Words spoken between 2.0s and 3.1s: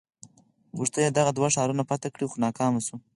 کړي خو ناکام شو.